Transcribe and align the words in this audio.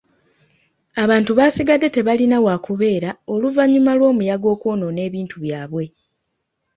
Abantu 1.03 1.31
baasigadde 1.37 1.87
tebalina 1.95 2.37
waakubeera 2.45 3.09
oluvannyuma 3.33 3.91
lw'omuyaga 3.97 4.47
okwonoona 4.55 4.99
ebintu 5.07 5.35
byabwe. 5.43 5.85